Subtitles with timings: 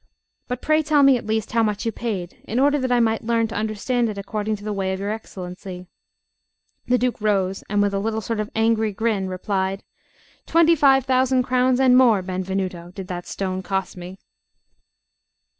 [0.47, 3.19] But pray tell me at least how much you paid, in order that I may
[3.19, 5.85] learn to understand it according to the way of your Excellency."
[6.87, 9.83] The Duke rose, and, with a little sort of angry grin, replied:
[10.47, 14.17] "Twenty five thousand crowns and more, Benvenuto, did that stone cost me!"